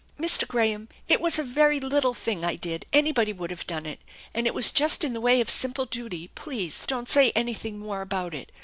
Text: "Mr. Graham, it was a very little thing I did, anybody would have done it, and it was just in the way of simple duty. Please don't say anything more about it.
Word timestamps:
"Mr. 0.19 0.47
Graham, 0.47 0.89
it 1.07 1.21
was 1.21 1.37
a 1.37 1.43
very 1.43 1.79
little 1.79 2.15
thing 2.15 2.43
I 2.43 2.55
did, 2.55 2.87
anybody 2.91 3.31
would 3.33 3.51
have 3.51 3.67
done 3.67 3.85
it, 3.85 3.99
and 4.33 4.47
it 4.47 4.53
was 4.55 4.71
just 4.71 5.03
in 5.03 5.13
the 5.13 5.21
way 5.21 5.39
of 5.41 5.47
simple 5.51 5.85
duty. 5.85 6.31
Please 6.33 6.87
don't 6.87 7.07
say 7.07 7.31
anything 7.35 7.77
more 7.77 8.01
about 8.01 8.33
it. 8.33 8.51